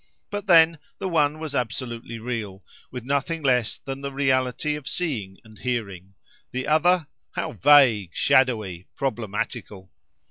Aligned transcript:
But 0.31 0.47
then, 0.47 0.79
the 0.97 1.07
one 1.07 1.37
was 1.37 1.53
absolutely 1.53 2.17
real, 2.17 2.65
with 2.89 3.05
nothing 3.05 3.43
less 3.43 3.77
than 3.77 4.01
the 4.01 4.11
reality 4.11 4.73
of 4.73 4.87
seeing 4.87 5.37
and 5.43 5.59
hearing—the 5.59 6.65
other, 6.65 7.05
how 7.33 7.51
vague, 7.51 8.09
shadowy, 8.15 8.87
problematical! 8.95 9.91